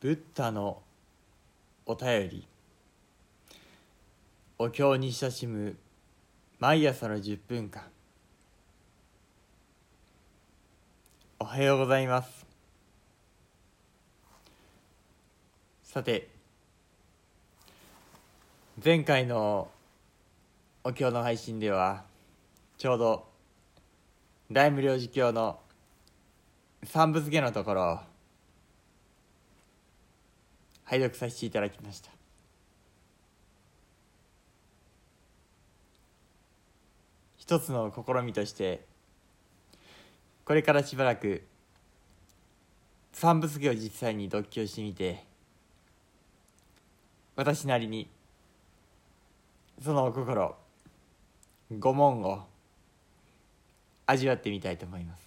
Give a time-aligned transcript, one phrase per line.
[0.00, 0.80] ブッダの
[1.84, 2.46] お便り。
[4.56, 5.76] お経に親しむ
[6.60, 7.82] 毎朝の10分間。
[11.40, 12.46] おはようございます。
[15.82, 16.28] さて
[18.84, 19.68] 前回の
[20.84, 22.04] お経の配信では
[22.76, 23.26] ちょうど
[24.52, 25.58] 大無量寿経の
[26.84, 28.07] 三部付けのところを
[30.88, 32.10] 拝読させていただきました。
[37.36, 38.86] 一つの試みとして
[40.44, 41.42] これからしばらく
[43.12, 45.24] 三部付けを実際に読経してみて
[47.36, 48.08] 私なりに
[49.82, 50.56] その心
[51.78, 52.46] 五問を
[54.06, 55.22] 味わってみたいと思います。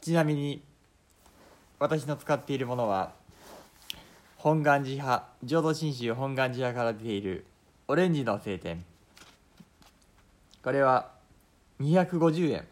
[0.00, 0.60] ちなみに
[1.82, 3.10] 私の使っているものは
[4.36, 7.44] 本願寺派浄土真宗本願寺派から出ている
[7.88, 8.84] オレンジの晴天
[10.62, 11.10] これは
[11.80, 12.68] 250円。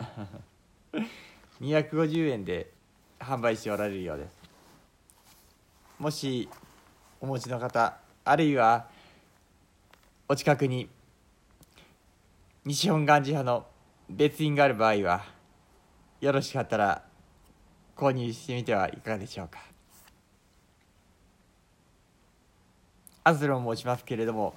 [1.60, 2.72] 250円で
[3.18, 4.40] 販売しておられるようです。
[5.98, 6.48] もし
[7.20, 8.88] お持ちの方あるいは
[10.28, 10.88] お近くに
[12.64, 13.66] 西本願寺派の
[14.08, 15.26] 別院がある場合は
[16.22, 17.09] よろしかったら
[18.00, 19.60] 購入してみてはいかがでしょうか。
[23.22, 24.54] アズロン申しますけれども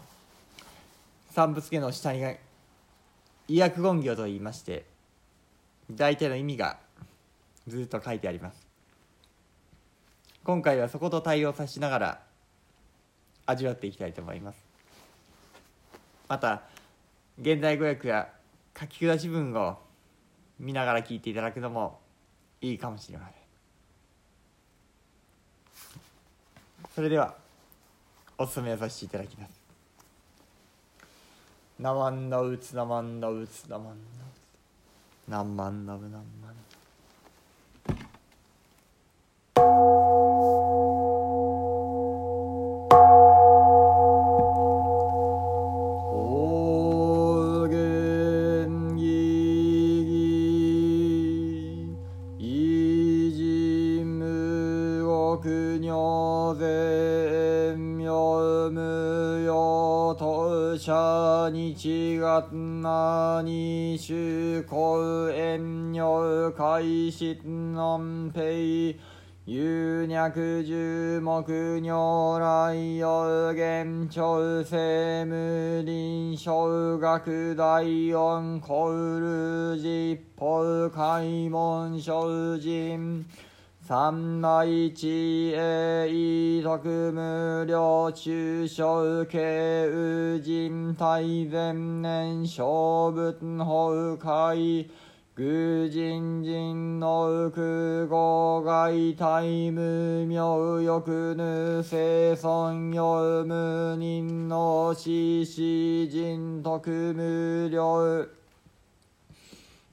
[1.32, 2.24] 三部付けの下に
[3.50, 4.86] 医薬言行と言いまして
[5.92, 6.78] 大体の意味が
[7.68, 8.66] ずっと書いてあります。
[10.46, 12.22] 今回はそこと対応さしながら
[13.46, 14.66] 味わっていきたいと思います。
[16.30, 16.62] また
[17.38, 18.30] 現代語訳や
[18.80, 19.78] 書き下し文を
[20.60, 22.00] 見ながら聞いていただくのも
[22.64, 23.36] いいかもしれません。
[26.96, 27.36] それでは
[28.38, 29.52] おすすめさせていただきます
[31.80, 33.98] 「なまんなうつなまんなうつなまんなう
[34.40, 34.44] つ。
[35.28, 36.73] なまんなぶなまんお
[60.84, 69.00] としゃにちがなにしゅこえんにょかいしなんぺい。
[69.46, 77.82] 有脈十目如来有限長生無臨小学大
[78.14, 83.26] 音コール実法開門精進
[83.86, 94.90] 三昧地へ異徳無料中小慶宇人大前年小仏法会
[95.36, 108.43] 愚人人の空語外大無名欲ぬ生存よ無人の死死人徳無料。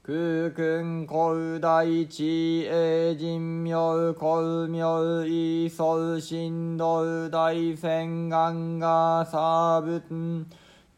[0.03, 4.83] 空君古大地英人名古名
[5.27, 10.01] 異相神道大仙願が差仏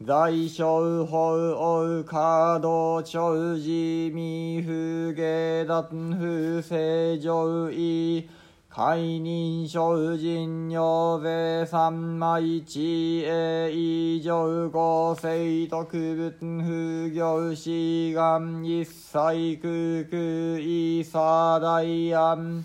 [0.06, 1.18] 在小法
[1.54, 3.68] 王華道長寺
[4.14, 5.82] 未不下脱
[6.16, 8.26] 不正上位
[8.76, 22.64] 解任精進尿税三昧地へ異常五世特仏不行志願一切空空異差大安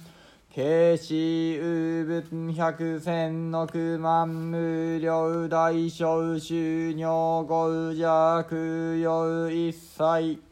[0.51, 10.48] 慶子有仏百千億万無量大小収入五弱用一切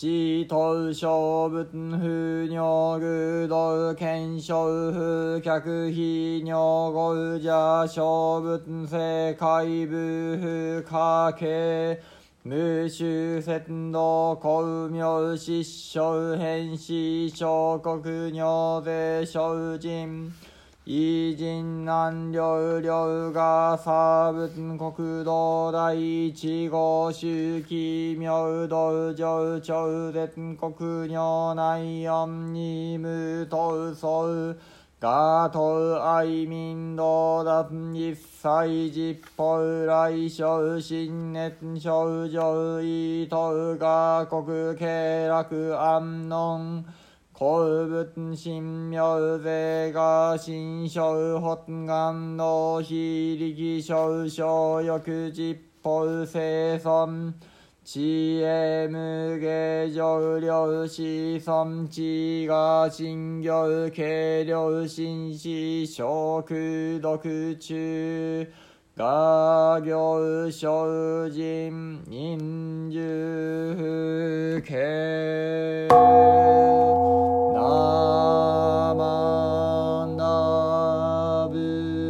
[0.00, 0.06] 死
[0.48, 5.60] 頭小仏不尿具道検証不客
[5.90, 11.98] 非尿五者小仏世界部不可形
[12.44, 13.04] 無臭
[13.42, 20.32] 節道公明失笑変死小国尿税小人
[20.86, 34.56] 偉人南領領が差仏国道第一号周期明道上超絶国尿内四二無等相
[34.98, 46.84] ガト愛民道脱一切実法来小新熱症状意等が国経楽安穏
[47.40, 57.32] 古物神妙税が新小発願の非力小小欲実法生存
[57.82, 68.69] 知恵無下上量子孫地が新行軽量心死食毒中。
[69.00, 77.56] 画行精進忍術系生
[80.18, 82.08] なぶ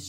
[0.00, 0.06] な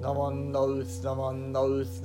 [0.00, 2.00] ナマンナウスナマンナウス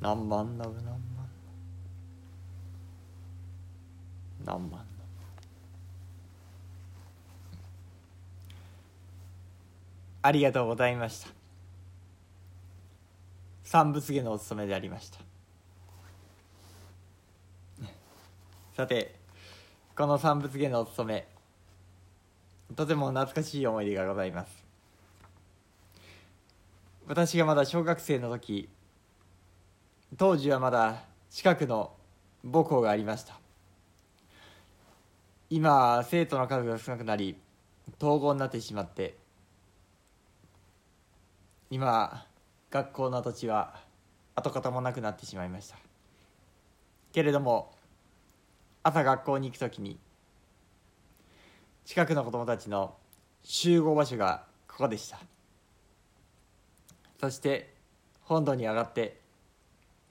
[0.00, 1.00] 何万ナウ何万
[4.44, 4.86] 何万
[10.22, 11.28] ありがとうございました。
[13.64, 15.18] 三仏下のお務めでありました。
[18.76, 19.16] さて
[19.96, 21.35] この三仏下のお務め
[22.74, 24.64] とても懐かしい思い出がございます。
[27.06, 28.68] 私がまだ小学生の時
[30.16, 31.92] 当時はまだ近くの
[32.42, 33.38] 母校がありました。
[35.48, 37.36] 今生徒の数が少なくなり
[38.00, 39.16] 統合になってしまって
[41.70, 42.26] 今
[42.70, 43.80] 学校の土地は
[44.34, 45.76] 跡形もなくなってしまいました。
[47.12, 47.72] けれども
[48.82, 49.98] 朝学校に行く時に
[51.86, 52.96] 近くの子供たちの
[53.44, 55.20] 集合場所がここでした。
[57.20, 57.72] そして
[58.22, 59.20] 本土に上がって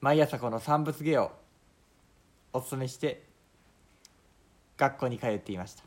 [0.00, 1.32] 毎朝この三仏芸を
[2.54, 3.24] お勤めして
[4.78, 5.82] 学校に通っていました。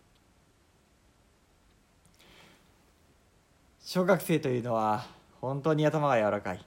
[3.84, 5.08] 小学生というのは
[5.42, 6.64] 本当に頭が柔らかい。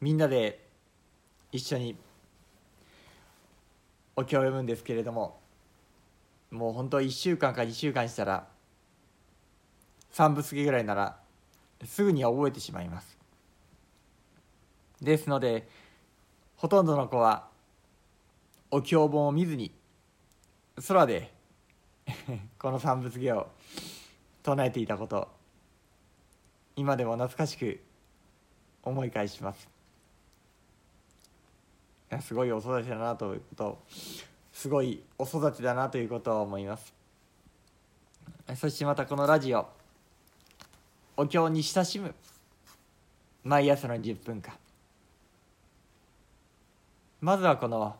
[0.00, 0.66] みんなで
[1.52, 1.96] 一緒に
[4.16, 5.43] お経を読むんですけれども
[6.54, 8.46] もう本当1週間か2週間したら
[10.10, 11.18] 三仏芸ぐらいなら
[11.84, 13.18] すぐには覚えてしまいます。
[15.02, 15.68] ですので
[16.56, 17.48] ほとんどの子は
[18.70, 19.74] お経本を見ずに
[20.86, 21.34] 空で
[22.58, 23.48] この三仏芸を
[24.42, 25.28] 唱えていたこと
[26.76, 27.80] 今でも懐かしく
[28.82, 29.68] 思い返します。
[32.20, 33.78] すごいお育ちだなということを
[34.54, 36.94] すごいお育ちだなということを思います。
[38.56, 39.66] そしてまたこのラジオ
[41.16, 42.14] お経に親しむ。
[43.42, 44.54] 毎朝の10分間
[47.20, 47.96] まずはこの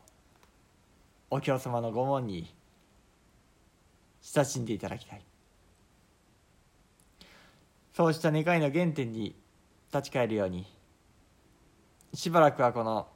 [1.28, 2.54] お経様の御門に
[4.22, 5.22] 親しんでいただきたい。
[7.92, 9.34] そうした願いの原点に
[9.92, 10.66] 立ち返るように
[12.14, 13.08] しばらくはこの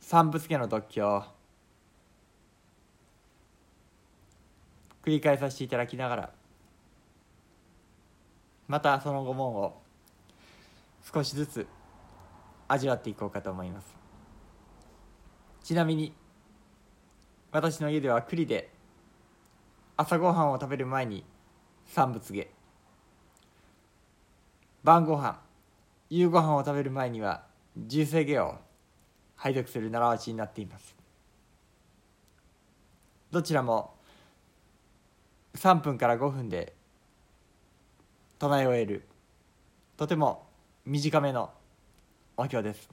[0.00, 1.39] 三仏家の読経を
[5.04, 6.30] 繰り返させていただきながら
[8.68, 9.80] またその御門を
[11.12, 11.66] 少しずつ
[12.68, 13.96] 味わっていこうかと思います。
[15.64, 16.12] ちなみに
[17.50, 18.70] 私の家では栗で
[19.96, 21.24] 朝ごはんを食べる前に
[21.86, 22.48] 三仏下
[24.84, 25.38] 晩ごはん
[26.08, 27.44] 夕ごはんを食べる前には
[27.76, 28.54] 重生下を
[29.36, 30.96] 拝読する習わしになっています。
[33.30, 33.94] どちらも
[35.54, 36.74] 3分から5分で
[38.38, 39.06] 唱え終える。
[39.96, 40.46] とても
[40.84, 41.50] 短めの
[42.36, 42.88] お経です。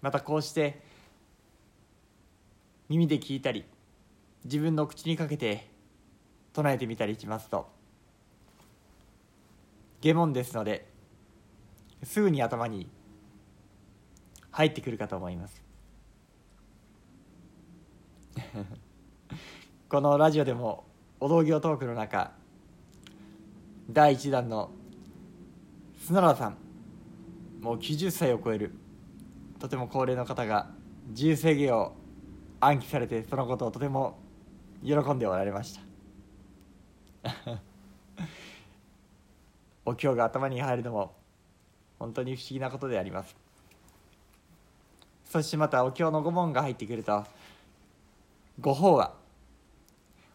[0.00, 0.82] またこうして
[2.88, 3.64] 耳で聞いたり
[4.44, 5.68] 自分の口にかけて
[6.52, 7.68] 唱えてみたりしますと
[10.02, 10.86] 下門ですので
[12.02, 12.86] すぐに頭に
[14.50, 15.64] 入ってくるかと思います。
[19.94, 20.82] このラジオでも
[21.20, 22.32] お道行トークの中
[23.88, 24.72] 第1弾の
[26.04, 26.56] 砂原さん
[27.60, 28.72] もう90歳を超える
[29.60, 30.68] とても高齢の方が
[31.10, 31.92] 自由制限を
[32.58, 34.18] 暗記されてそのことをとても
[34.84, 35.78] 喜んでおられまし
[37.22, 37.60] た。
[39.86, 41.14] お経が頭に入るのも
[42.00, 43.36] 本当に不思議なことであります。
[45.24, 47.24] そしてまたお経の御門が入ってくると
[48.60, 49.22] 御法話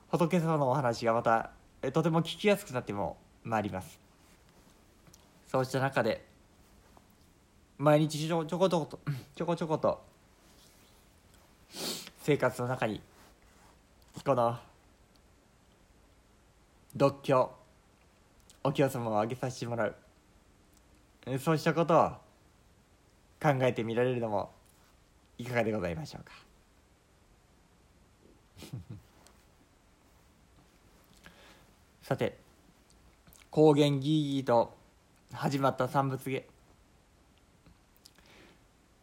[0.10, 1.52] 仏様のお話がまた
[1.94, 4.00] とても聞きやすくなってもまいります。
[5.48, 6.26] そうした中で
[7.78, 9.00] 毎日ちょちょこちょこと
[9.36, 10.02] ちょこちょこと
[12.24, 13.02] 生活の中に
[14.26, 14.58] この
[16.96, 17.52] 独協
[18.64, 19.96] お経様をあげさせてもらう。
[21.40, 22.10] そうしたことを
[23.42, 24.52] 考えてみられるのも
[25.38, 26.34] いかがでございましょうか。
[32.10, 32.40] さて
[33.52, 34.76] 高原ギーギーと
[35.32, 36.48] 始まった三仏芸。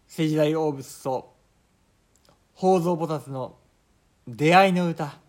[0.08, 1.32] 世時代大仏と
[2.56, 3.54] 宝蔵菩薩の
[4.26, 5.20] 出会いの歌。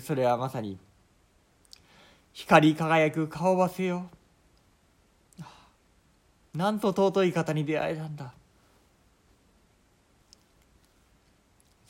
[0.00, 0.76] それはまさに
[2.32, 4.10] 光り輝く顔ばせよ。
[6.52, 8.34] なんと尊い方に出会えたんだ。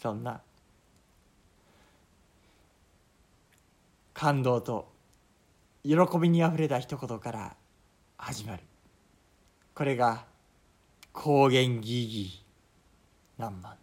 [0.03, 0.43] そんな
[4.15, 4.93] 感動と
[5.83, 7.57] 喜びにあふれた一言から
[8.17, 8.63] 始まる。
[9.75, 10.25] これが
[11.13, 13.77] 高原ギーギー何万